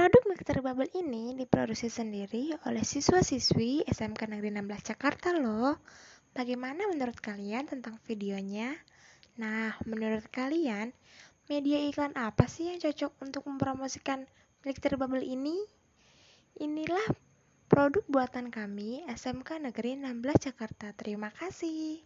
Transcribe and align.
Produk 0.00 0.32
mixer 0.32 0.64
bubble 0.64 0.88
ini 0.96 1.36
diproduksi 1.36 1.92
sendiri 1.92 2.56
oleh 2.64 2.80
siswa-siswi 2.80 3.84
SMK 3.84 4.32
Negeri 4.32 4.48
16 4.48 4.96
Jakarta 4.96 5.36
loh. 5.36 5.76
Bagaimana 6.32 6.88
menurut 6.88 7.20
kalian 7.20 7.68
tentang 7.68 8.00
videonya? 8.08 8.72
Nah, 9.36 9.76
menurut 9.84 10.24
kalian, 10.32 10.96
media 11.52 11.84
iklan 11.84 12.16
apa 12.16 12.48
sih 12.48 12.72
yang 12.72 12.80
cocok 12.80 13.12
untuk 13.20 13.44
mempromosikan 13.44 14.24
mixer 14.64 14.96
bubble 14.96 15.20
ini? 15.20 15.68
Inilah 16.56 17.04
produk 17.68 18.00
buatan 18.08 18.48
kami 18.48 19.04
SMK 19.04 19.68
Negeri 19.68 20.00
16 20.00 20.48
Jakarta. 20.48 20.96
Terima 20.96 21.28
kasih. 21.28 22.00